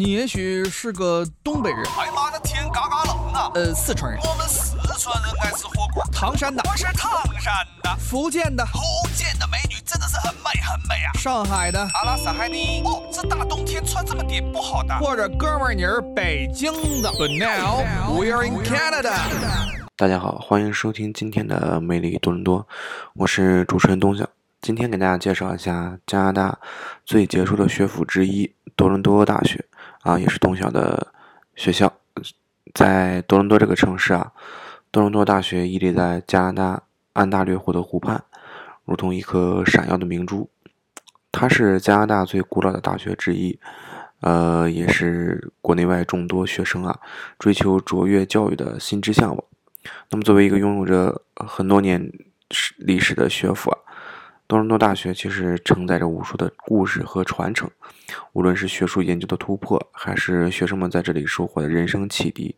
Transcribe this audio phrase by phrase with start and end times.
[0.00, 3.50] 你也许是个东北人，哎妈的天嘎嘎冷啊！
[3.54, 6.02] 呃，四川人，我们四川人爱吃火锅。
[6.10, 8.80] 唐山的，我是唐山的，福建的，福
[9.14, 11.12] 建的美女真的是很美很美啊！
[11.18, 12.80] 上海的，阿拉斯海尼。
[12.82, 14.98] 哦，这大冬天穿这么点不好的。
[15.00, 16.72] 或者哥们儿你是北京
[17.02, 17.10] 的。
[17.10, 17.84] But now
[18.18, 19.12] we are in Canada。
[19.98, 22.66] 大家好，欢迎收听今天的魅力多伦多，
[23.16, 24.26] 我是主持人东晓。
[24.62, 26.58] 今天给大家介绍一下加拿大
[27.04, 29.62] 最杰出的学府之一多伦多大学
[30.02, 31.12] 啊，也是东晓的
[31.54, 31.92] 学校。
[32.72, 34.32] 在多伦多这个城市啊，
[34.90, 38.22] 多伦多大学屹立在加拿大安大略湖的湖畔，
[38.84, 40.48] 如同一颗闪耀的明珠。
[41.32, 43.58] 它是加拿大最古老的大学之一，
[44.20, 46.98] 呃，也是国内外众多学生啊
[47.38, 49.44] 追求卓越教育的心之向往。
[50.10, 52.12] 那么，作为一个拥有着很多年
[52.78, 53.78] 历史的学府啊。
[54.50, 57.70] 多伦多大学其实承载着无数的故事和传承，
[58.32, 62.56] 无论是学术研究的突破，还是学生们在这里收获的人生启迪，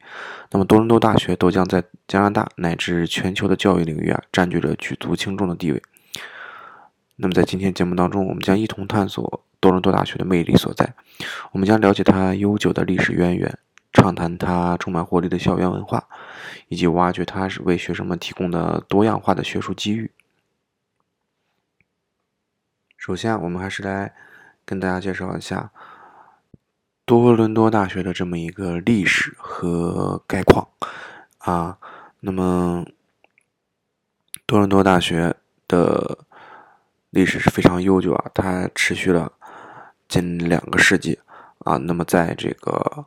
[0.51, 5.83] 那么多伦多大学都将在加拿大乃至全球的教育领域啊，占据着举足轻重的地位。
[7.17, 10.95] 那么在今天节目当中，我们将一同探索多伦多大学的魅力所在，
[11.53, 13.59] 我们将了解它悠久的历史渊源，
[13.93, 16.03] 畅谈它充满活力的校园文化，
[16.69, 20.11] 以及挖掘它是为学生们提供的多样化的学术机遇。
[23.05, 24.15] 首先，我们还是来
[24.65, 25.73] 跟大家介绍一下
[27.05, 30.69] 多伦多大学的这么一个历史和概况
[31.39, 31.77] 啊。
[32.21, 32.87] 那么，
[34.47, 35.35] 多伦多大学
[35.67, 36.19] 的
[37.11, 39.33] 历史是非常悠久啊，它持续了
[40.07, 41.19] 近两个世纪
[41.65, 41.79] 啊。
[41.79, 43.07] 那么，在这个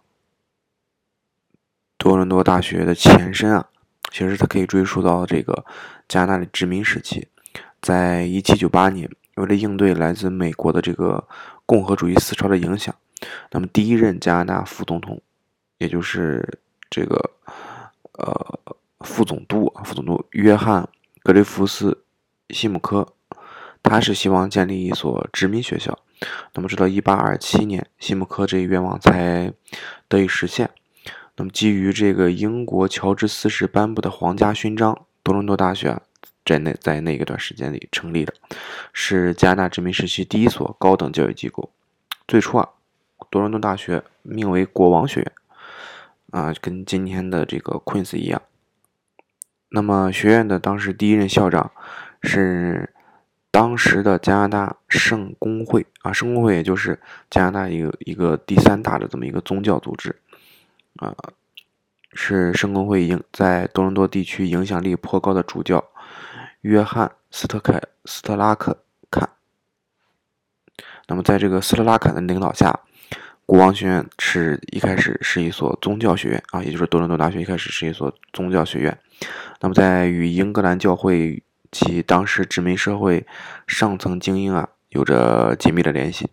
[1.97, 3.69] 多伦多大学的前身啊，
[4.11, 5.63] 其实它可以追溯到这个
[6.09, 7.29] 加拿大的殖民时期，
[7.81, 9.09] 在一七九八年。
[9.35, 11.27] 为了应对来自美国的这个
[11.65, 12.93] 共和主义思潮的影响，
[13.51, 15.21] 那么第一任加拿大副总统，
[15.77, 17.31] 也就是这个
[18.13, 18.59] 呃
[19.01, 20.83] 副总督啊副总督约翰·
[21.21, 22.03] 格雷夫斯·
[22.55, 23.07] 西姆科，
[23.83, 25.99] 他是希望建立一所殖民学校。
[26.53, 29.51] 那么直到1827年，西姆科这一愿望才
[30.07, 30.69] 得以实现。
[31.35, 36.01] 那么基于这个英国乔治四世颁布的皇家勋章，多伦多大学。
[36.45, 38.31] 在那在那个段时间里成立的，
[38.93, 41.71] 是加拿大殖民时期第一所高等教育机构。
[42.27, 42.69] 最初啊，
[43.31, 45.31] 多伦多大学名为国王学院，
[46.29, 48.39] 啊，跟今天的这个 Queen's 一样。
[49.69, 51.71] 那么学院的当时第一任校长
[52.21, 52.93] 是
[53.49, 56.99] 当时的加拿大圣公会啊，圣公会也就是
[57.31, 60.15] 加拿大一个一个第三大的这么一个宗教组织
[60.97, 61.15] 啊，
[62.13, 65.83] 是圣公会影在多伦多地区影响力颇高的主教。
[66.65, 68.75] 约翰·斯特凯斯特拉克
[69.11, 69.29] 坎。
[71.07, 72.79] 那么，在这个斯特拉坎的领导下，
[73.45, 78.97] 国王学院是一开始是一所宗教学院啊，也就是多伦多大学一开始是一所宗教学院。
[79.59, 83.27] 那么，在与英格兰教会及当时殖民社会
[83.67, 86.27] 上层精英啊有着紧密的联系。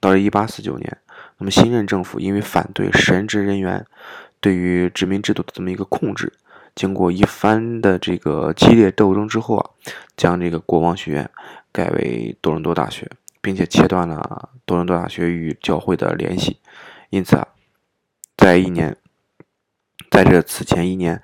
[0.00, 0.96] 到了1849年，
[1.36, 3.84] 那么新任政府因为反对神职人员
[4.40, 6.32] 对于殖民制度的这么一个控制。
[6.76, 9.70] 经过一番的这个激烈斗争之后啊，
[10.14, 11.28] 将这个国王学院
[11.72, 13.10] 改为多伦多大学，
[13.40, 16.60] 并且切断了多伦多大学与教会的联系。
[17.08, 17.48] 因此啊，
[18.36, 18.94] 在一年，
[20.10, 21.22] 在这此前一年，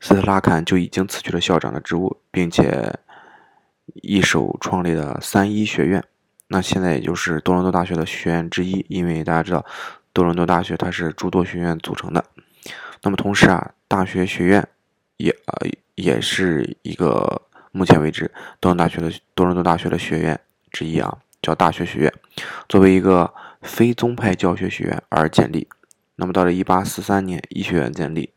[0.00, 2.98] 斯特拉坎就已经辞去了校长的职务，并且
[3.96, 6.02] 一手创立了三一学院。
[6.48, 9.62] 那现在也就是多伦多大学的学院之一，因为大家知道，
[10.14, 12.24] 多伦多大学它是诸多学院组成的。
[13.02, 14.66] 那么同时啊，大学学院。
[15.16, 20.38] 也呃也是一个目前为止多伦多大学的多伦多大学的学院
[20.70, 22.12] 之一啊，叫大学学院，
[22.68, 23.32] 作为一个
[23.62, 25.68] 非宗派教学学院而建立。
[26.16, 28.30] 那么到了一八四三年，医学院建立；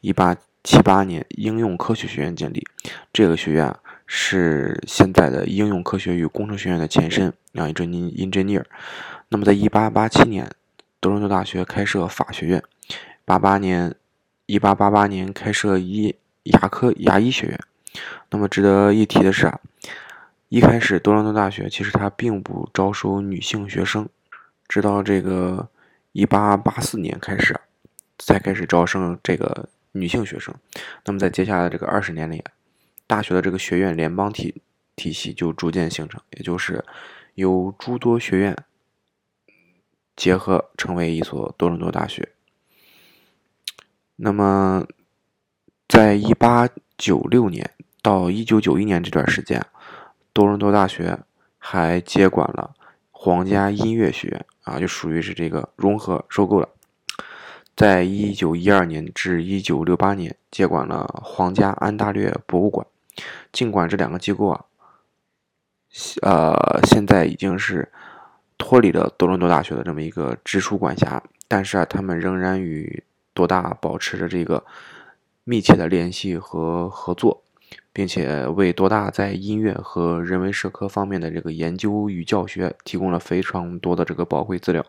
[0.00, 2.66] 一八七八年，应用科学学院建立。
[3.12, 3.74] 这个学院
[4.06, 8.64] 是现在的应用科学与工程学院的前身，啊，一专 engineer。
[9.28, 10.50] 那么在一八八七年，
[11.00, 12.60] 多伦多大学开设法学院；
[13.24, 13.94] 八八年。
[14.48, 17.60] 一八八八年开设医牙科牙医学院。
[18.30, 19.60] 那么值得一提的是啊，
[20.48, 24.08] 一开始多伦多大学其实它并不招收女性学生，
[24.66, 25.68] 直到这个
[26.12, 27.60] 一八八四年开始，
[28.18, 30.54] 才开始招生这个女性学生。
[31.04, 32.42] 那么在接下来这个二十年里，
[33.06, 34.62] 大学的这个学院联邦体
[34.96, 36.82] 体系就逐渐形成，也就是
[37.34, 38.56] 由诸多学院
[40.16, 42.32] 结合成为一所多伦多大学。
[44.20, 44.84] 那么，
[45.86, 47.70] 在一八九六年
[48.02, 49.64] 到一九九一年这段时间，
[50.32, 51.16] 多伦多大学
[51.56, 52.74] 还接管了
[53.12, 56.68] 皇家音乐学院啊，就属于是这个融合收购了。
[57.76, 62.84] 在一九一二年至一九六八年，接管了皇家安大略博物馆。
[63.52, 64.64] 尽管这两个机构啊，
[66.22, 67.88] 呃，现在已经是
[68.58, 73.04] 脱离了多伦多大学的这么一个直属管辖，但是啊，他们仍然与
[73.38, 74.64] 多大保持着这个
[75.44, 77.44] 密切的联系和合作。
[77.92, 84.84] 并且为多大在音乐和人文社科方面的这个研究与教学提供了非常多的这个宝贵资料。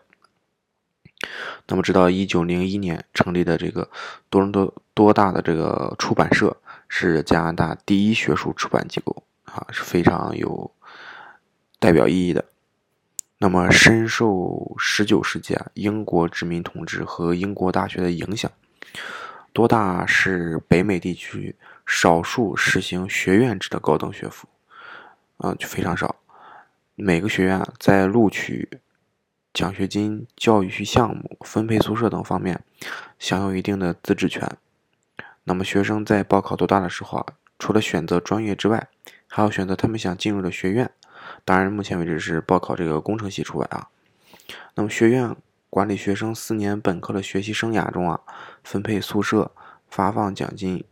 [1.66, 3.90] 那么，直到一九零一年成立的这个
[4.30, 6.56] 多伦多多大的这个出版社
[6.88, 10.70] 是加拿大第一学术出版机构啊，是非常有
[11.80, 12.44] 代表意义的。
[13.42, 18.52] 那么，深受十九世纪啊英国殖民统治和英国大学的影响，
[19.54, 21.56] 多大是北美地区。
[21.86, 24.46] 少数实行学院制的高等学府，
[25.38, 26.14] 啊，就非常少。
[26.94, 28.68] 每个学院在录取
[29.52, 32.62] 奖学金、教育项目、分配宿舍等方面
[33.18, 34.48] 享有一定的自治权。
[35.42, 37.26] 那么，学生在报考多大的时候啊，
[37.58, 38.86] 除了选择专业之外，
[39.26, 40.92] 还要选择他们想进入的学院。
[41.44, 43.88] 当然，目前为止是报考这个工程系除外啊。
[44.74, 45.36] 那么，学院
[45.68, 48.20] 管理学生四年本科的学习生涯中啊，
[48.64, 49.50] 分配宿舍、
[49.88, 50.84] 发放奖金。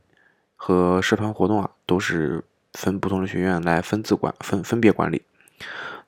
[0.61, 2.43] 和社团活动啊，都是
[2.73, 5.23] 分不同的学院来分自管分分别管理。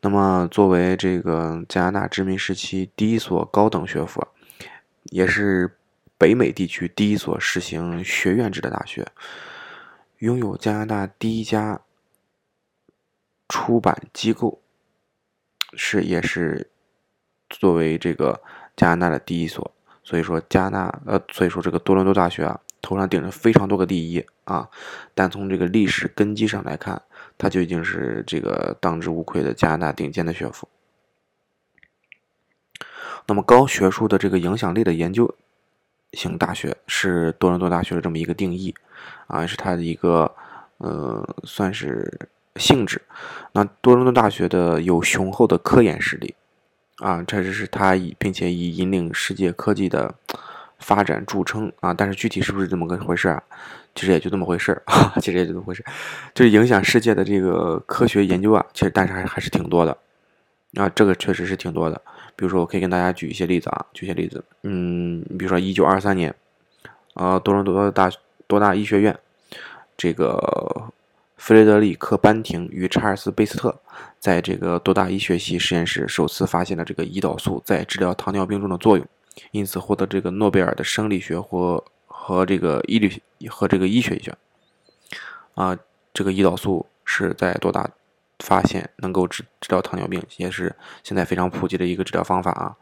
[0.00, 4.26] 那么，作为这个加拿大殖民时期第一所高等学府，
[5.04, 5.76] 也是
[6.18, 9.06] 北美地区第一所实行学院制的大学，
[10.18, 11.80] 拥有加拿大第一家
[13.50, 14.62] 出版机构，
[15.74, 16.70] 是也是
[17.50, 18.40] 作为这个
[18.74, 19.70] 加拿大的第一所。
[20.02, 22.58] 所以说，加拿呃，所以说这个多伦多大学啊。
[22.82, 24.66] 头上顶着非常多个第一啊，
[25.14, 27.02] 但从这个历史根基上来看，
[27.36, 30.66] 它就已经是这个当之无愧的加拿大顶尖的学府。
[33.26, 35.36] 那么高学术的这个影响力的研究
[36.14, 38.74] 型大学是多伦多大学的这么一个定义
[39.26, 40.34] 啊，是它的一个
[40.78, 43.02] 呃算是性质。
[43.52, 46.34] 那多伦多大学的有雄厚的科研实力
[46.98, 50.14] 啊，这就是它以并且以引领世界科技的。
[50.82, 53.42] 发展著称啊，但是具体是不是这么个回事啊？
[53.94, 55.84] 其实也就这么回事啊， 其实也就这么回事，
[56.32, 59.94] 就是影响世界的这个科学研究啊，其实但是还还是挺多的
[60.76, 62.00] 啊，这个确实是挺多的。
[62.34, 66.34] 比如说，我可以跟大家举一些例子啊，举些例子，嗯，比如说一九二三年，
[67.12, 68.10] 呃，多伦多大
[68.46, 69.14] 多大医学院，
[69.98, 70.90] 这个
[71.40, 73.74] 弗雷德里克班廷与查尔斯贝斯特
[74.18, 79.06] 在这个多大医学系实验室首次发现了这个胰岛素在治疗糖尿病中的作用。
[79.50, 83.10] 因此获得这个诺贝尔的生理学或和这个医律
[83.48, 84.36] 和这个医学奖
[85.54, 85.74] 啊，
[86.12, 87.88] 这个胰岛素是在多大
[88.40, 92.76] 发现能够治治疗糖尿病，也是现在非常普及的一个治疗方法啊。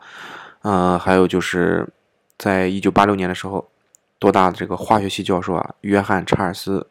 [0.63, 1.89] 呃，还有就是
[2.37, 3.71] 在一九八六年的时候，
[4.19, 6.85] 多大的这个化学系教授啊，约翰查尔斯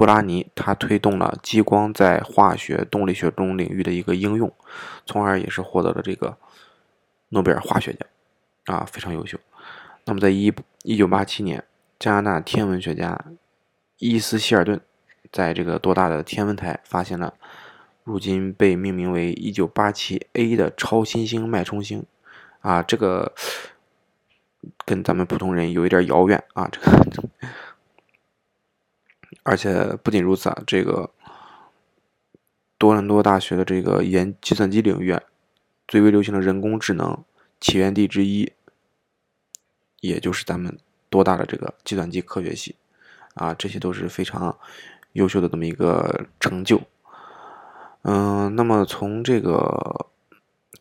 [0.00, 4.50] 布拉尼，他推动了激光在化学动力学中领域的一个应用，
[5.04, 6.38] 从而也是获得了这个
[7.28, 8.08] 诺贝尔化学奖。
[8.64, 9.38] 啊，非常优秀。
[10.06, 10.50] 那么，在一
[10.84, 11.62] 一九八七年，
[11.98, 13.26] 加拿大天文学家
[13.98, 14.80] 伊斯希尔顿
[15.30, 17.34] 在这个多大的天文台发现了
[18.02, 22.06] 如今被命名为一九八七 A 的超新星脉冲星。
[22.60, 23.34] 啊，这个
[24.86, 26.66] 跟咱们普通人有一点遥远啊。
[26.72, 27.28] 这个，
[29.42, 31.10] 而且不仅如此啊，这个
[32.78, 35.18] 多伦多大学的这个研计算机领域，
[35.88, 37.24] 最为流行的人工智能
[37.60, 38.52] 起源地之一。
[40.00, 40.78] 也就是咱们
[41.10, 42.74] 多大的这个计算机科学系
[43.34, 44.56] 啊，这些都是非常
[45.12, 46.80] 优秀的这么一个成就。
[48.00, 50.06] 嗯，那么从这个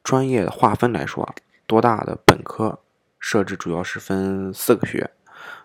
[0.04, 1.36] 专业划分来说啊，
[1.68, 2.80] 多大的本科
[3.20, 5.12] 设置主要是分四个学院，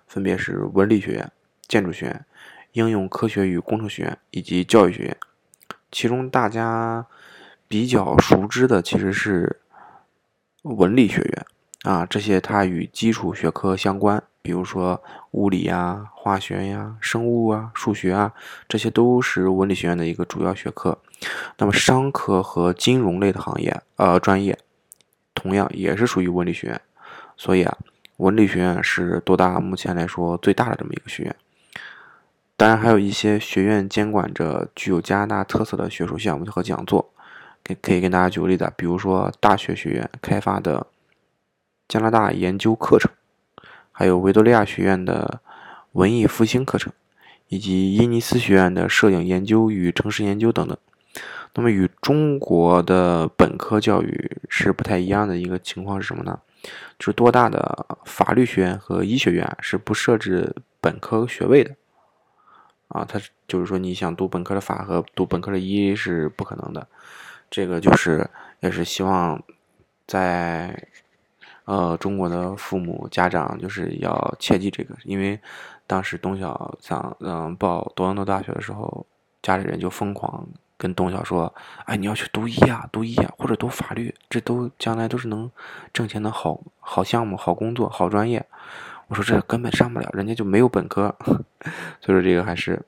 [0.09, 1.31] 分别是文理学院、
[1.69, 2.27] 建筑学院、
[2.75, 5.17] 应用科学与工程学院以及教育学院。
[5.91, 7.07] 其中大家
[7.67, 9.61] 比较熟知的其实是
[10.63, 11.47] 文理学院。
[11.85, 15.03] 啊，这些它与基础学科相关，比如说
[15.33, 18.33] 物理呀、化学呀、生物啊、数学啊，
[18.67, 20.99] 这些都是文理学院的一个主要学科。
[21.59, 24.59] 那么商科和金融类的行业，呃，专业
[25.35, 26.81] 同样也是属于文理学院。
[27.37, 27.77] 所以啊，
[28.17, 31.37] 文理学院是多大目前来说最大的这么一个学院。
[32.65, 37.13] 当然，还有一些学院监管着具有加拿大特色的学术项目和讲座，
[37.63, 40.87] 可可以跟大家举个例子，比如说大学学院开发的。
[41.87, 43.13] 加拿大研究课程，
[43.93, 45.43] 还有维多利亚学院的
[45.93, 46.91] 文艺复兴课程，
[47.49, 50.75] 以及伊尼斯学院的摄影研究与城市研究等等。
[51.53, 56.41] 那么与中国的本科教育是不太一样的一个情况是什么呢？
[56.99, 61.71] 就是多大的法律学院和医学院是不设置本科学位的
[62.95, 63.05] 啊？
[63.07, 66.87] 它就是说你想读本科的法和读本科的医是不可能的。
[67.51, 68.27] 这个就是
[68.61, 69.43] 也是希望
[70.07, 70.87] 在
[71.67, 75.39] 呃中国的父母家长就是要切记这个，因为
[75.87, 79.05] 当时东晓想嗯报多伦多大学的时候，
[79.43, 80.47] 家里人就疯狂。
[80.77, 81.55] 跟东晓说
[81.87, 85.49] ：“哎，你要去读医啊，读医啊，或者读法律，这都将来都是能
[85.93, 88.45] 挣钱的好好项目、好工作、好专业。”
[89.09, 91.17] 我说：“这根本上不了，人家就没有本科。
[92.01, 92.83] ”所以说这个还是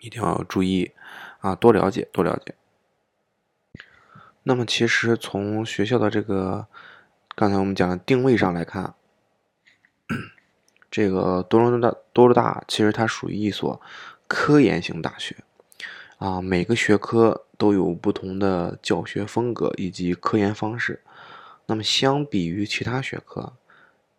[0.00, 0.92] 一定要注意
[1.40, 2.54] 啊，多了解，多了解。
[4.42, 6.66] 那么其实从学校的这个
[7.34, 8.94] 刚才我们讲的定位上来看，
[10.90, 13.80] 这个多伦多大多伦大其实它属于一所
[14.26, 15.36] 科研型大学。
[16.18, 21.04] 啊，每个学科都有不同的教学风格以及科研方式。
[21.66, 23.52] 那么，相比于其他学科，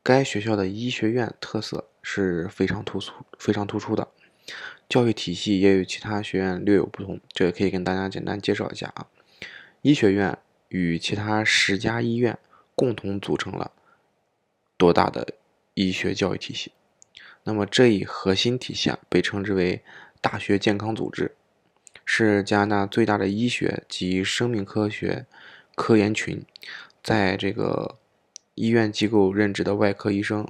[0.10, 4.08] 该学校的医学院特色是非常突出、非常突出的。
[4.90, 9.06] 教育体系也与其他学院略有不同，这个可以跟大家简单介绍一下啊。
[9.84, 10.36] 医学院
[10.70, 12.40] 与其他十家医院
[12.74, 13.72] 共同组成了
[14.78, 15.36] 多大的
[15.76, 16.72] 医学教育体系。
[17.44, 19.84] 那么，这一核心体系啊，被称之为
[20.22, 21.36] 大学健康组织。
[22.04, 25.28] 是加拿大最大的医学及生命科学
[25.76, 26.44] 科研群，
[27.04, 28.00] 在这个
[28.60, 30.46] 医院机构任职的外科医生，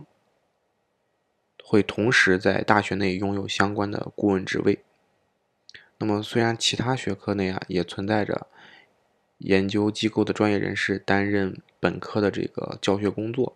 [1.64, 4.80] 会同时在大学内拥有相关的顾问职位。
[6.00, 8.48] 那么，虽然其他学科内啊也存在着
[9.38, 13.56] 研究机构的专业人士担任本科的这个教学工作，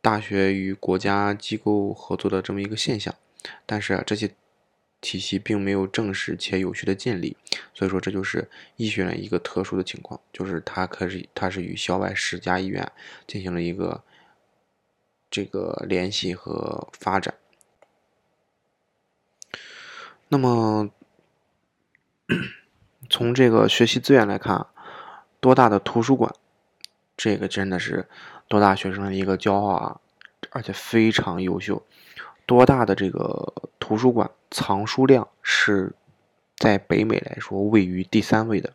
[0.00, 3.14] 大学与国家机构合作的这么一个现象，
[3.66, 4.34] 但是啊这些。
[5.02, 7.36] 体系并没有正式且有序的建立，
[7.74, 12.90] 所以说这就是医学院一个特殊的情况，就是它可是它是与校外十家医院
[13.26, 14.02] 进行了一个
[15.28, 17.34] 这个联系和发展。
[20.28, 20.88] 那么
[23.10, 24.68] 从这个学习资源来看，
[25.40, 26.32] 多大的图书馆，
[27.16, 28.08] 这个真的是
[28.46, 30.00] 多大学生的一个骄傲啊，
[30.50, 31.84] 而且非常优秀。
[32.52, 35.90] 多大的这个图书馆藏书量是
[36.58, 38.70] 在北美来说位于第三位的，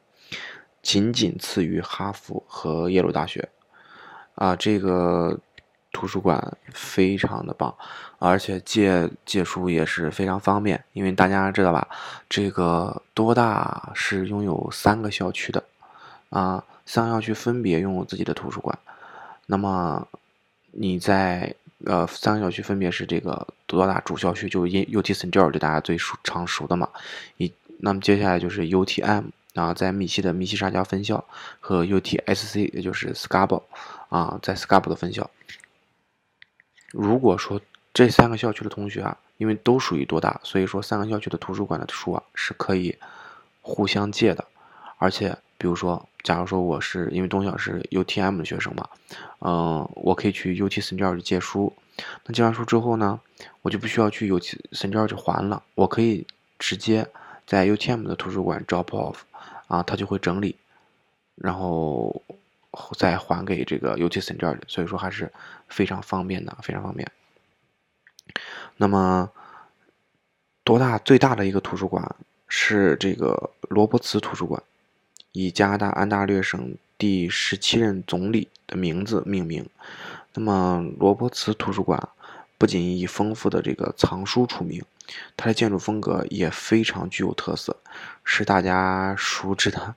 [0.82, 3.48] 仅仅次于哈佛和耶鲁大学。
[4.34, 5.40] 啊，这个
[5.92, 7.72] 图书馆非常的棒，
[8.18, 10.84] 而且借借书也是非常方便。
[10.94, 11.88] 因为大家知道吧，
[12.28, 15.64] 这个多大是拥有三个校区的，
[16.32, 18.76] 啊，三个校区分别拥有自己的图书馆。
[19.46, 20.08] 那么
[20.72, 21.54] 你在。
[21.86, 25.32] 呃，三个校区分别是这个多大主校区，就是 UT St.
[25.32, 26.90] George，大家最熟常熟的嘛。
[27.38, 31.24] 一，那么接下来就是 UTM，啊，在密西的密西沙加分校
[31.60, 33.62] 和 UTSC，也就是 Scarborough，
[34.10, 35.30] 啊，在 Scarborough 的分校。
[36.92, 37.62] 如果说
[37.94, 42.98] 这三个校区的同学啊，因为都属于多大，所以说三个校区的图书馆的书啊是可以
[43.62, 44.44] 互相借的，
[44.98, 45.38] 而且。
[45.58, 48.88] 比如说，假如说我是因为东晓是 UTM 的学生嘛，
[49.40, 50.98] 嗯，我可以去 UT St.
[50.98, 51.74] George 借书。
[52.26, 53.20] 那借完书之后呢，
[53.64, 54.92] 我就不需要去 UT St.
[54.92, 56.28] George 还了，我可以
[56.60, 57.08] 直接
[57.48, 59.16] 在 UTM 的图书馆 drop off，
[59.68, 60.56] 啊，他就会整理，
[61.36, 62.22] 然后
[62.98, 64.38] 再还给这个 UT St.
[64.38, 64.60] George。
[64.68, 65.32] 所以说还是
[65.68, 67.12] 非常方便的，非常方便。
[68.76, 69.32] 那么，
[70.64, 72.16] 多大最大的一个图书馆
[72.48, 74.62] 是这个罗伯茨图书馆。
[75.38, 79.70] 以加拿大安大略省第十七任总理的名字命名。
[80.34, 82.10] 那么，罗伯茨图书馆
[82.58, 84.84] 不仅以丰富的这个藏书出名，
[85.36, 87.78] 它的建筑风格也非常具有特色，
[88.24, 89.78] 是大家熟知的《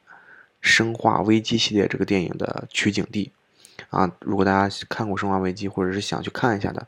[0.61, 3.33] 生化危机》系列这个电影的取景地。
[3.89, 6.87] 啊，如果大家看过《生化危机》或者是想去看一下的，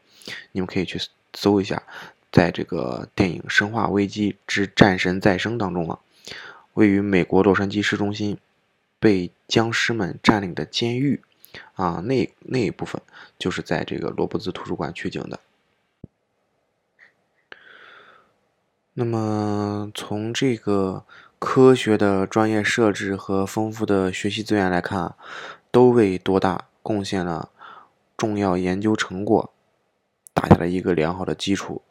[0.52, 1.00] 你们可以去
[1.32, 1.82] 搜一下，
[2.30, 5.98] 在这个电影《生化危机之战神再生》当中啊。
[6.74, 8.38] 位于美国洛杉矶市中心，
[8.98, 11.22] 被僵尸们占领的监狱，
[11.74, 13.00] 啊，那那一部分
[13.38, 15.40] 就是在这个罗伯兹图书馆取景的。
[18.94, 21.04] 那么，从这个
[21.38, 25.14] 科学的专业设置和丰富的学习资源来看，
[25.70, 27.50] 都为多大贡献了
[28.16, 29.52] 重要研究成果，
[30.34, 31.82] 打下了一个良好的基础。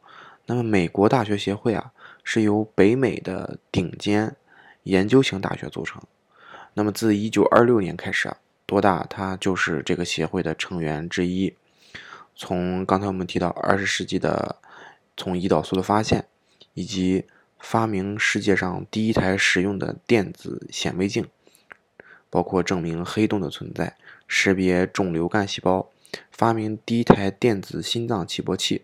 [0.45, 1.91] 那么，美国大学协会啊，
[2.23, 4.35] 是由北美的顶尖。
[4.83, 6.01] 研究型大学组成。
[6.73, 11.55] 那么，自1926年开始啊，多大它就是这个协会的成员之一。
[12.35, 14.55] 从刚才我们提到二十世纪的
[15.17, 16.25] 从胰岛素的发现，
[16.73, 17.25] 以及
[17.59, 21.27] 发明世界上第一台实用的电子显微镜，
[22.29, 23.97] 包括证明黑洞的存在、
[24.27, 25.89] 识别肿瘤干细胞、
[26.31, 28.83] 发明第一台电子心脏起搏器，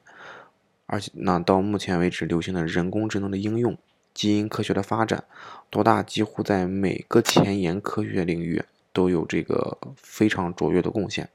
[0.85, 3.77] 而且那到目前为止流行的人工智能的应用、
[4.17, 5.25] 基因科学的发展，
[5.69, 11.29] 多大几乎在每个前沿科学领域都有这个非常卓越的贡献。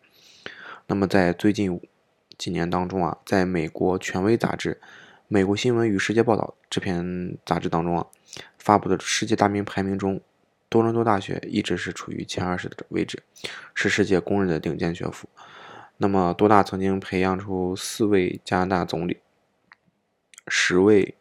[0.89, 1.81] 那么在最近
[2.37, 4.81] 几年当中啊，在美国权威杂志
[5.29, 8.05] 《美国新闻与世界报道》这篇杂志当中啊，
[8.59, 10.21] 发布的世界大名排名中，
[10.69, 13.23] 多伦多大学一直是处于前二十的位置，
[13.77, 15.29] 是世界公认的顶尖学府。
[15.99, 19.19] 那么多大曾经培养出四位加拿大总理、
[20.49, 21.15] 十位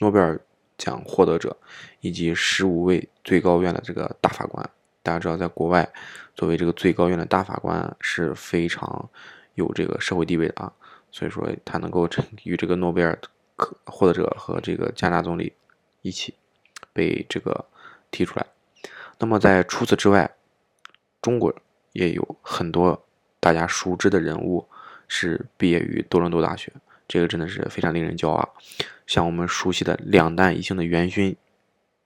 [0.00, 0.40] 诺贝尔
[0.76, 1.56] 奖获得者，
[2.00, 4.68] 以及十五位最高院的这个大法官。
[5.02, 5.90] 大家知道，在国外，
[6.34, 9.08] 作为这个最高院的大法官是非常
[9.54, 10.72] 有这个社会地位的啊，
[11.10, 12.08] 所以说他能够
[12.44, 13.18] 与这个诺贝尔
[13.84, 15.54] 获得者和这个加拿大总理
[16.02, 16.34] 一起
[16.92, 17.64] 被这个
[18.10, 18.46] 提出来。
[19.18, 20.30] 那么在除此之外，
[21.20, 21.54] 中国
[21.92, 23.06] 也有很多
[23.38, 24.66] 大家熟知的人物
[25.08, 26.72] 是毕业于多伦多大学，
[27.10, 28.54] 这个真的是非常令人骄傲。
[29.04, 31.36] 像我们熟悉的两弹一星的元勋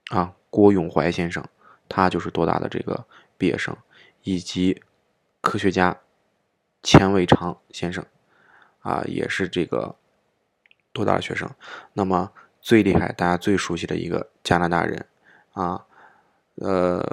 [0.09, 1.45] 啊，郭永怀先生。
[1.87, 3.05] 他就是多大的这个
[3.37, 3.77] 毕业生，
[4.23, 4.81] 以及
[5.39, 5.95] 科学家
[6.81, 8.03] 钱伟长先生，
[8.79, 9.95] 啊，也是这个
[10.91, 11.47] 多大的学生。
[11.93, 15.05] 那么最厉害，大家最熟悉的一个加拿大人，
[15.53, 15.85] 啊，
[16.55, 17.05] 呃，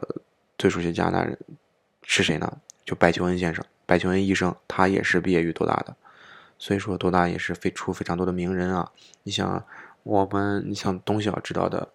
[0.56, 1.38] 最熟悉加拿大人
[2.02, 2.58] 是谁呢？
[2.87, 5.94] 就白求恩先生，白求恩医生，他也是毕业于多大的。
[6.62, 8.92] 所以说，多大也是非出非常多的名人啊。
[9.25, 9.64] 你像
[10.04, 11.88] 我们，你像东晓知道的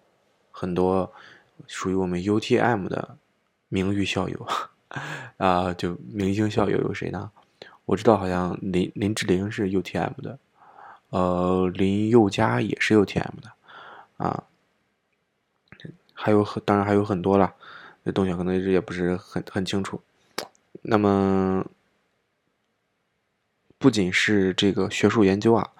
[0.50, 1.10] 很多。
[1.66, 3.16] 属于我们 UTM 的
[3.68, 4.46] 名誉校友
[5.38, 7.32] 啊，就明星校友有谁呢？
[7.84, 10.38] 我知道好像林林志玲是 UTM 的，
[11.10, 13.50] 呃，林宥嘉也是 UTM 的
[14.18, 14.44] 啊，
[16.14, 17.52] 还有很当然还有很多了，
[18.04, 20.00] 那东西可能一直也不是很很清楚。
[20.82, 21.66] 那么
[23.78, 25.70] 不仅是这个学术研究啊，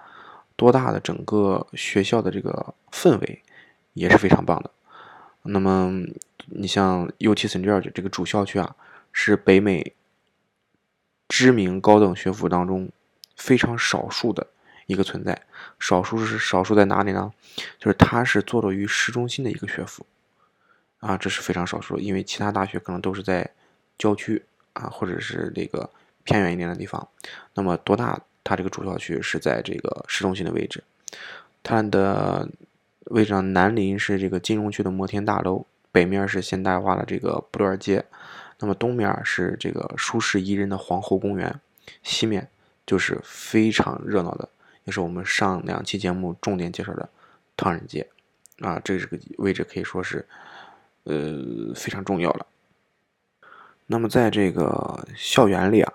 [0.57, 3.43] 多大的整个学校的这个氛围
[3.95, 4.71] 也是非常棒的。
[5.43, 6.05] 那么，
[6.47, 7.63] 你像 UT St.
[7.63, 8.77] George 这个主校区啊，
[9.13, 9.95] 是北美
[11.29, 12.91] 知名高等学府当中
[13.37, 14.47] 非常少数的
[14.87, 15.43] 一个存在。
[15.79, 17.33] 少数是少数在哪里呢？
[17.79, 20.07] 就是它是坐落于市中心的一个学府
[21.01, 21.99] 啊，这是非常少数。
[21.99, 23.51] 因为其他大学可能都是在
[23.97, 25.89] 郊区啊，或者是这个
[26.29, 27.09] 偏远一点的地方。
[27.55, 28.21] 那么多大？
[28.45, 30.85] 它这个主校区是在这个市中心的位置，
[31.63, 32.47] 它的。
[33.11, 38.05] 位置上南邻是这个金融区的摩天大楼，北面是现代化的这个布罗尔街，
[38.59, 41.59] 那么东面是这个舒适宜人的皇后公园，
[42.03, 42.51] 西面
[42.87, 44.47] 就是非常热闹的，
[44.85, 47.09] 也是我们上两期节目重点介绍的
[47.57, 48.07] 唐人街，
[48.61, 50.29] 啊，这个位置可以说是
[51.05, 52.47] 呃非常重要了。
[53.87, 55.95] 那么在这个校园里啊，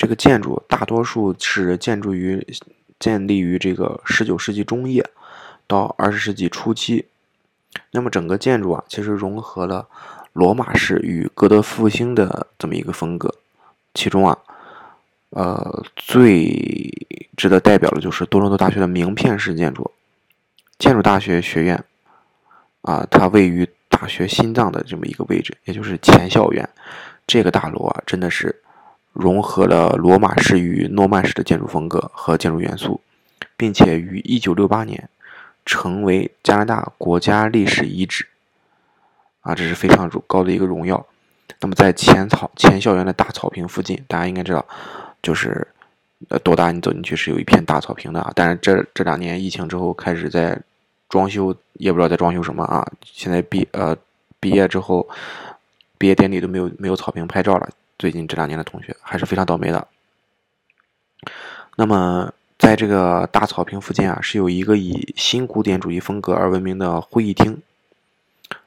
[0.00, 2.42] 这个建筑大多数是建筑于
[2.98, 5.06] 建立于这个十九世纪中叶。
[5.66, 7.04] 到二十世纪初期，
[7.90, 9.86] 那么整个建筑啊，其实融合了
[10.32, 13.34] 罗马式与哥德复兴的这么一个风格。
[13.92, 14.38] 其中啊，
[15.28, 16.90] 呃，最
[17.36, 19.90] 值得代表的就是多伦多大学的名片式建筑——
[20.80, 21.84] 建筑大学学院。
[22.80, 26.66] 啊，它位于大学心脏的这么一个位置，也就是前校园。
[27.26, 28.62] 这个大楼啊，真的是
[29.12, 33.00] 融合了罗马式与诺曼式的建筑风格和建筑元素，
[33.56, 35.08] 并且于一九六八年。
[35.66, 38.26] 成为加拿大国家历史遗址，
[39.42, 41.06] 啊，这是非常高的一个荣耀。
[41.60, 44.64] 那么在前草前校园的大草坪附近，大家应该知道，
[45.22, 45.68] 就是
[46.28, 48.32] 呃多大你走进去是有一片大草坪的啊。
[48.34, 50.58] 但是这这两年疫情之后开始在
[51.10, 52.84] 装修，也不知道在装修什么啊。
[53.04, 53.94] 现在毕呃
[54.40, 55.06] 毕业之后，
[55.98, 57.68] 毕业典礼都没有没有草坪拍照了。
[58.00, 59.86] 最近这两年的同学还是非常倒霉的。
[61.76, 62.32] 那么。
[62.60, 67.62] 在这个大草坪附近啊，是有一个以新古典主义风格而闻名的会议厅。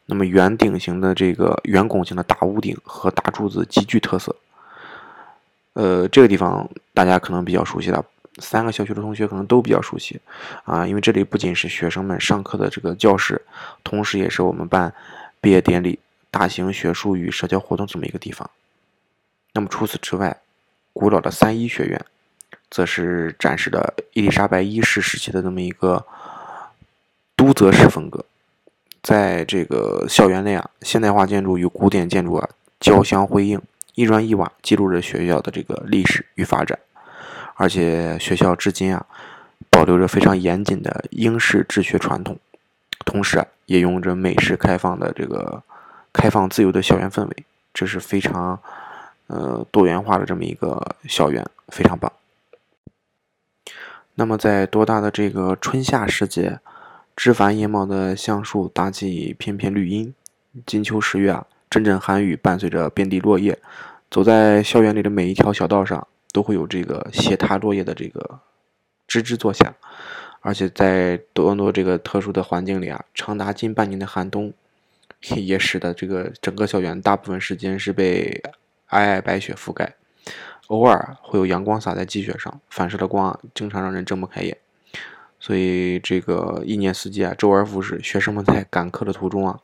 [0.08, 4.36] 那么圆顶型的这个圆拱形的大屋顶和大柱子极具特色。
[5.74, 8.04] 呃，这个地方大家可能比较熟悉的，
[8.39, 10.19] 三个校区的同学可能都比较熟悉
[10.63, 13.39] 啊，因为这里不仅是学生们上课的这个教室，
[13.84, 14.91] 同时也是我们办
[15.39, 16.00] 毕业典礼、
[16.32, 18.50] 大型学术与社交活动这么一个地方。
[19.54, 20.38] 那么除此之外，
[20.92, 22.06] 古老的三一学院。
[22.70, 26.04] 则是展示的伊丽莎白一世时期的这么一个
[27.36, 28.26] 都泽式风格，
[29.04, 33.62] 在这个校园内啊，现代化建筑与古典建筑啊交相辉映，
[33.94, 36.80] 一砖一瓦记录着学校的这个历史与发展。
[37.54, 39.06] 而且学校至今啊，
[39.70, 42.36] 保留着非常严谨的英式治学传统，
[43.06, 45.62] 同时啊，也拥有着美式开放的这个
[46.12, 48.60] 开放自由的校园氛围，这是非常
[49.28, 52.12] 呃多元化的这么一个校园，非常棒。
[54.16, 56.60] 那么在多大的这个春夏时节，
[57.16, 60.14] 枝繁叶茂的橡树搭起片片绿荫，
[60.66, 63.58] 金秋十月啊，阵阵寒雨伴随着遍地落叶，
[64.12, 68.40] 走在校园里的每一条小道上，都会有这个斜踏落叶的这个
[69.08, 69.74] 吱吱作响。
[70.42, 74.54] 而且在多伦多这个特殊的环境里啊，长达近半年的寒冬，
[75.38, 78.44] 也使得这个整个校园大部分时间是被
[78.93, 79.95] 皑皑白雪覆盖。
[80.67, 84.58] 偶尔会有阳光洒在积雪上，反射的光啊经常让人睁不开眼。
[85.38, 88.01] 所以这个一年四季啊，周而复始。
[88.01, 89.60] 学生们在赶课的途中啊，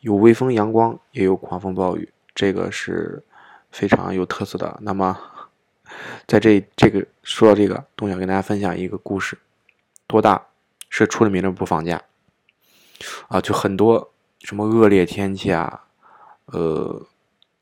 [0.00, 3.24] 有微风阳光，也有狂风暴雨，这个是
[3.72, 4.78] 非常有特色的。
[4.82, 5.18] 那么，
[6.28, 9.36] 在这这个说到这个，东想跟大家分享一个故事。
[10.06, 10.46] 多大
[10.88, 12.00] 是出了名的不放假
[13.26, 13.40] 啊？
[13.40, 15.82] 就很多什么恶劣天气啊，
[16.46, 17.04] 呃。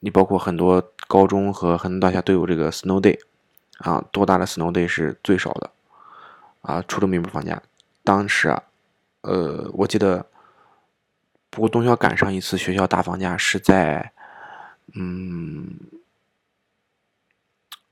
[0.07, 3.19] 你包括很多高中和很多大学都有这个 snow day，
[3.79, 5.69] 啊，多大的 snow day 是最少的，
[6.61, 7.61] 啊，出了名不放假。
[8.05, 8.63] 当时啊，
[9.23, 10.25] 呃，我记得，
[11.51, 14.13] 不过东校赶上一次学校大放假是在，
[14.95, 15.77] 嗯，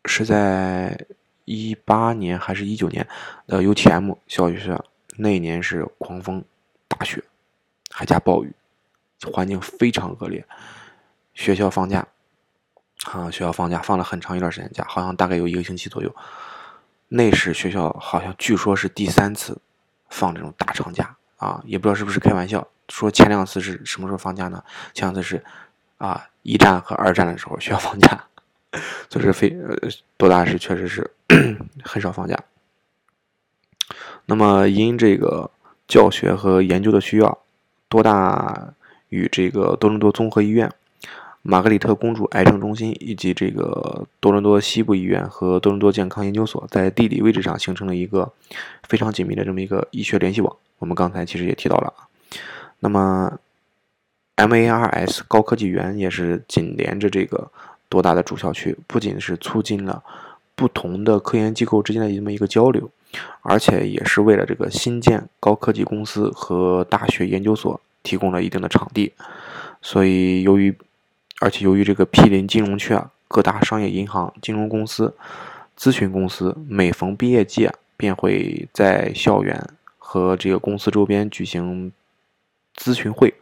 [0.05, 0.97] 是在
[1.47, 3.05] 一八年还是一九年
[3.49, 4.85] 的 UTM 校学校，
[5.17, 6.45] 那一年是狂风
[6.87, 7.21] 大雪，
[7.91, 8.55] 还加暴雨，
[9.33, 10.47] 环境非常恶劣。
[11.35, 12.07] 学校放假，
[13.07, 16.15] 啊，学校放假放了很长一段时间假，好像大概有一个星期左右。
[17.09, 19.61] 那时学校好像据说是第三次
[20.09, 22.67] 放这种大长假啊，也不知道是不是开玩笑。
[22.89, 24.63] 说前两次是什么时候放假呢？
[24.93, 25.43] 前两次是
[25.99, 28.25] 啊，一战和二战的时候学校放假，
[29.09, 29.77] 就是非呃
[30.17, 31.11] 多大是确实是
[31.85, 32.39] 很少放假。
[34.27, 35.51] 那么因这个
[35.87, 37.39] 教学和研究的需要，
[37.89, 38.73] 多大
[39.09, 40.73] 与这个多伦多综合医院。
[41.47, 48.33] 玛格丽特公主癌症中心以及这个多伦多西部医院和多伦多健康研究所在地理位置上形成了一个
[48.85, 50.57] 非常紧密的这么一个医学联系网。
[50.79, 51.93] 我们刚才其实也提到了。
[52.81, 53.39] 那么
[54.37, 57.51] ，MARS 高科技园也是紧连着这个
[57.91, 60.03] 多大的主校区，不仅是促进了
[60.55, 62.91] 不同的科研机构之间的这么一个交流，
[63.43, 69.13] 而且也是为了这个新建高科技公司和大学研究所提供了一定的场地。
[69.83, 70.75] 所以，由于
[71.41, 75.15] 而且由于这个毗邻金融区啊，各大商业银行、金融公司、
[75.77, 79.63] 咨询公司每逢毕业季啊，便会在校园
[79.99, 81.93] 和这个公司周边举行
[82.77, 83.35] 咨询会，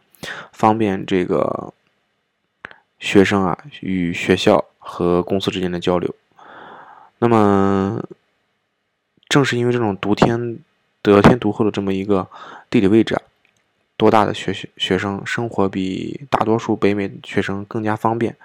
[0.51, 1.73] 方便这个
[2.99, 6.13] 学生啊与学校和公司之间的交流。
[7.19, 8.03] 那么，
[9.29, 10.57] 正是因为这种独天
[11.01, 12.27] 得天独厚的这么一个
[12.69, 13.21] 地理位置啊。
[13.95, 18.35] 多大的学学学生生活比大多数北美学生更加方便，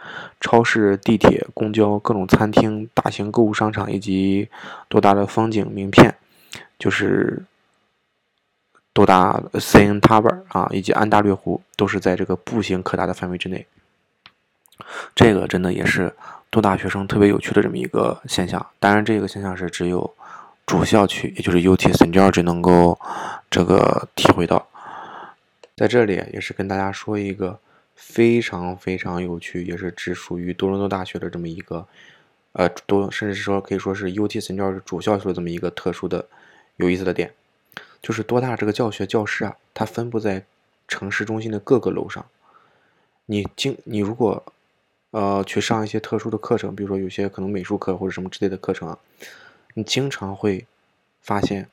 [0.40, 4.48] 超市、地铁、公交、各种餐厅、大型购物商场以及
[4.88, 6.14] 多大的风景名片，
[6.78, 7.42] 就是
[8.92, 13.66] 多大 CN Tower 啊，以及安大略湖，都是在这个步行可达的范围之内。
[15.14, 16.14] 这个真的也是
[16.50, 18.64] 多大学生特别有趣的这么一个现象。
[18.78, 20.14] 当然，这个现象是只有
[20.66, 22.12] 主校区，也就是 UT St.
[22.12, 22.96] George 能够
[23.50, 24.64] 这个体会到。
[25.78, 27.60] 在这里也是跟大家说一个
[27.94, 31.86] 非常非常有趣，也是只属于多伦多大学的这么一个，
[32.50, 36.26] 呃，多甚至说可以说是 UT 神教主校区的这么一个特殊的
[36.78, 37.32] 有意思的点，
[38.02, 40.44] 就是多大这个教学教室啊，它分布在
[40.88, 42.26] 城市中心的各个楼上。
[43.26, 44.44] 你经你如果
[45.12, 48.98] 呃去上一些特殊的课程，比如说有些可能美术课或者什么之类的课程啊，
[49.74, 50.66] 你经常会
[51.20, 51.68] 发现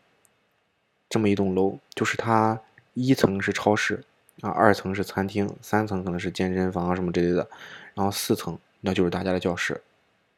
[1.09, 2.61] 这么一栋楼，就是它。
[2.95, 4.03] 一层是超市
[4.41, 7.47] 啊，二层是餐厅，三层可能是健身房什么之类的，
[7.93, 9.79] 然后四层那就是大家的教室，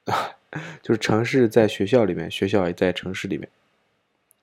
[0.83, 3.47] 就是城市在学校里面，学校也在城市里面，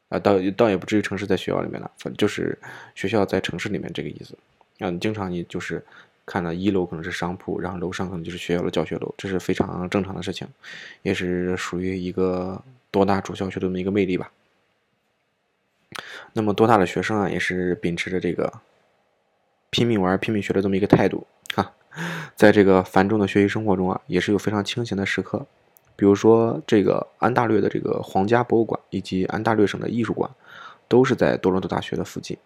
[0.08, 2.58] 啊，倒倒也不至于城市在学校里面了，反就是
[2.94, 4.36] 学校在城市里面这个意思。
[4.78, 5.84] 啊，你经常你就是
[6.26, 10.48] 看到一楼可能是商铺，然后楼上可能就是学校的教学楼，这是非常正常的事情，
[11.02, 14.30] 也是属于一个多大主校区这么一个魅力吧。
[16.32, 18.52] 那么多大的学生啊，也是秉持着这个
[19.70, 21.72] 拼命玩、拼命学的这么一个态度啊，
[22.34, 25.46] 在这个繁重的学习生活中啊，也是有非常清闲的时刻。
[25.96, 30.28] 比如说，这个安大略的这个皇家博物馆以及安大略省的艺术馆，
[30.88, 32.36] 都是在多伦多大学的附近。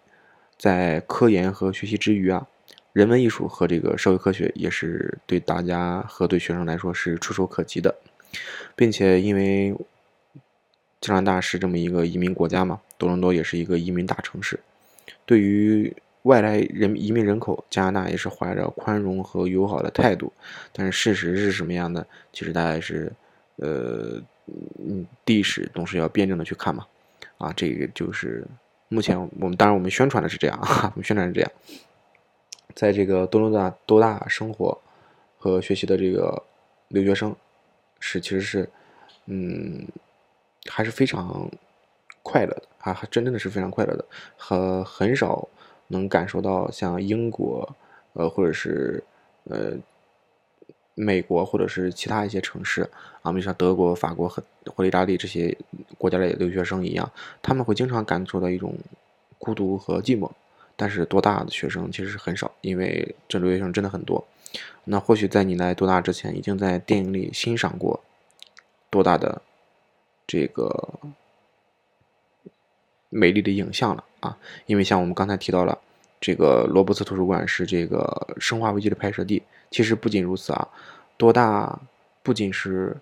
[0.57, 2.45] 在科研和学习之余啊，
[2.93, 7.95] 人文艺术和这个社会科学也是对大家和对学生来说是触手可及的，
[8.75, 9.75] 并且因为。
[11.01, 14.59] 加拿大是这么一个移民国家嘛，多伦多也是一个移民大城市。
[15.25, 20.31] 对于外来人移民人口，加拿大也是怀着宽容和友好的态度。
[20.73, 22.05] 但是事实是什么样的？
[22.33, 23.11] 其实大家是，
[23.55, 24.21] 呃，
[24.77, 26.85] 嗯，历史总是要辩证的去看嘛。
[27.37, 28.45] 啊，这个就是
[28.89, 31.51] 目前我们当然我们宣传的是这样啊，我们宣传是这样。
[32.75, 34.77] 在这个多伦多多大生活
[35.37, 36.43] 和学习的这个
[36.89, 37.35] 留学生，
[37.99, 38.69] 是其实是，
[39.25, 39.87] 嗯，
[40.65, 41.49] 还是非常
[42.23, 44.05] 快乐的啊，还真正的是非常快乐的，
[44.37, 45.47] 和很少
[45.87, 47.75] 能感受到像英国，
[48.13, 49.03] 呃，或者是
[49.45, 49.73] 呃
[50.95, 52.81] 美国或者是其他一些城市
[53.21, 55.57] 啊，比如像德国、法国和或意大利这些
[55.97, 57.09] 国家的留学生一样，
[57.41, 58.75] 他们会经常感受到一种
[59.37, 60.29] 孤独和寂寞。
[60.75, 64.25] 但是多大的学生其实是很少，因为这留学生真的很多。
[64.85, 67.99] 那或许在你来多大之前，已经在电影里欣赏过
[68.89, 69.41] 多大的
[70.29, 70.99] 这个
[73.09, 74.37] 美丽的影像了啊！
[74.67, 75.75] 因为像我们刚才提到了，
[76.21, 79.41] 这个罗伯茨图书馆是这个《生化危机》的拍摄地。
[79.71, 80.69] 其实不仅如此啊，
[81.17, 81.81] 多大
[82.21, 82.95] 不仅是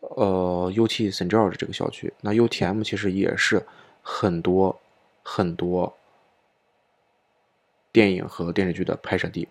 [0.00, 1.28] 呃 UT St.
[1.28, 3.64] George 这个校区，那 UTM 其实也是
[4.02, 4.80] 很多
[5.22, 5.96] 很多。
[7.92, 9.46] 电影和电视剧的拍摄地，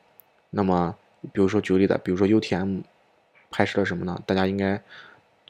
[0.50, 0.98] 那么
[1.32, 2.82] 比如说举个例子，比如说 UTM
[3.52, 4.20] 拍摄了什么呢？
[4.26, 4.82] 大家应该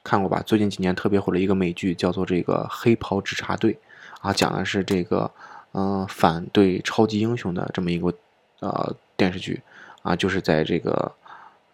[0.04, 0.42] 看过吧？
[0.46, 3.74] 最近几年特别火的一个美剧叫做这个《黑袍纠察队》，
[4.22, 5.30] 啊，讲的是这个
[5.74, 8.14] 嗯反对超级英雄的这么一个
[8.60, 9.62] 呃电视剧，
[10.02, 11.12] 啊，就是在这个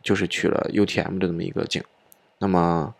[0.03, 1.81] 就是取了 UTM 的这么一个景，
[2.39, 2.93] 那么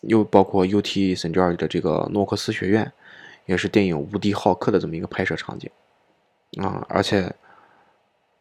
[0.00, 2.90] 又包括 UT s e n t r 的这个诺克斯学院，
[3.44, 5.70] 也是电影《无敌浩克》的这么一个拍摄场景。
[6.62, 7.34] 啊，而且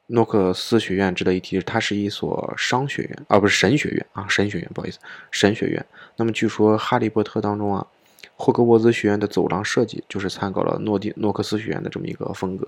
[0.07, 4.99] 诺克斯学院值得一提，它是一所商学院，而不是神学院啊，神学院，不好意思，
[5.31, 5.85] 神学院。
[6.17, 7.87] 那么据说《哈利波特》当中啊，
[8.35, 12.67] 霍格沃兹学院的走廊设计就是参考了诺迪诺克斯学院的这么一个风格。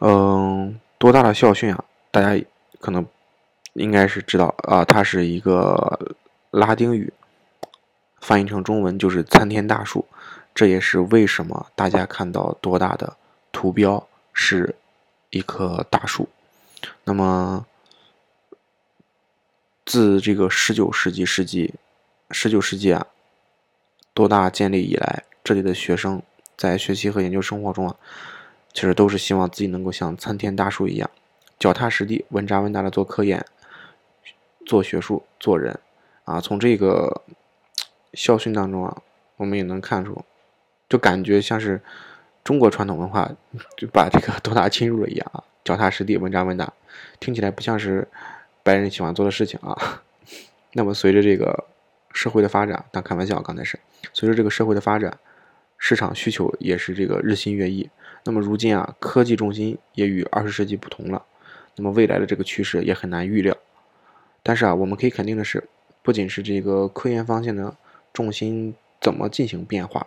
[0.00, 1.84] 嗯，多大的校训啊？
[2.10, 2.44] 大家
[2.80, 3.06] 可能
[3.72, 6.16] 应该是知道啊，它是一个
[6.50, 7.12] 拉丁语，
[8.20, 10.04] 翻译成中文就是“参天大树”。
[10.54, 13.16] 这也是为什么大家看到多大的
[13.54, 14.74] 图标是
[15.30, 16.28] 一棵大树。
[17.04, 17.64] 那么，
[19.86, 21.74] 自这个十九世纪世纪
[22.32, 23.06] 十九世纪啊，
[24.12, 26.20] 多大建立以来，这里的学生
[26.56, 27.96] 在学习和研究生活中啊，
[28.72, 31.08] 其实都是希望自己能够像参天大树一样，
[31.58, 33.46] 脚踏实地、稳扎稳打的做科研、
[34.66, 35.78] 做学术、做人
[36.24, 36.40] 啊。
[36.40, 37.22] 从这个
[38.12, 39.02] 校训当中啊，
[39.36, 40.24] 我们也能看出。
[40.86, 41.80] 就感觉像是
[42.44, 43.30] 中国传统文化
[43.76, 46.70] 就把这个多大侵入了一样啊，脚踏实地、稳扎稳打，
[47.18, 48.06] 听起来不像是
[48.62, 50.02] 白人喜欢做的事情啊。
[50.74, 51.64] 那么随着这个
[52.12, 53.80] 社会的发展，当开玩笑，刚才是
[54.12, 55.18] 随着这个社会的发展，
[55.78, 57.88] 市场需求也是这个日新月异。
[58.24, 61.24] 那么如今啊，科技重心也与二十世纪不同了。
[61.76, 63.56] 那么未来的这个趋势也很难预料。
[64.42, 65.66] 但是啊，我们可以肯定的是，
[66.02, 67.74] 不仅是这个科研方向的
[68.12, 70.06] 重心怎么进行变化。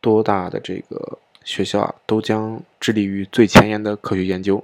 [0.00, 4.62] 多大的这个学校啊，都将致力于最前沿的科学研究，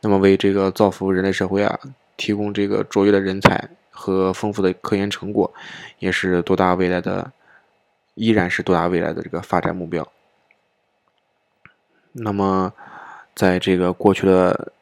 [0.00, 1.78] 那么为这个造福人类社会啊，
[2.16, 5.52] 提供这个卓越的人才和丰富的科研成果，
[5.98, 7.32] 也是多大未来的，
[8.14, 10.06] 依然是多大未来的这个发展目标。
[12.12, 12.72] 那么，
[13.34, 14.72] 在这个过去的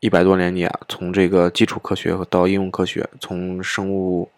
[0.00, 4.30] 一百多年里啊，从这个基础科学和到应用科学，从生物。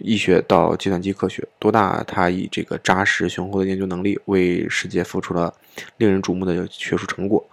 [0.00, 5.54] 医学到计算机科学，多大他以这个扎实雄厚的研究能力，为世界付出了
[5.98, 7.44] 令人瞩目的学术成果。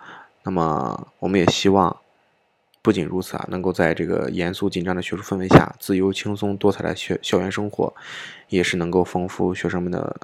[0.44, 1.96] 那么，我们也希望，
[2.82, 7.94] 不仅如此啊，能够在这个严肃紧张的学术氛围下，自由轻松多彩的学校园生活，
[8.48, 10.16] 也是能够丰富学生们的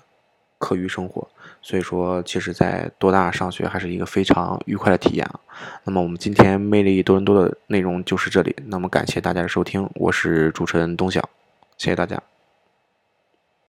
[0.57, 1.27] 课余生活。
[1.61, 5.39] 所以说，其实，在多大上学还是一个非常愉快的体验啊。
[5.83, 8.55] 那么，我们今天魅力多伦多的内容就是这里。
[8.67, 11.29] 那么，感谢大家的收听，我是主持人东晓。
[11.83, 12.32] 谢谢大家。